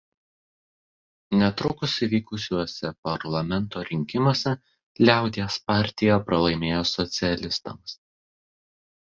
[1.41, 4.55] Netrukus įvykusiuose parlamento rinkimuose
[5.05, 7.97] Liaudies partija pralaimėjo socialistams.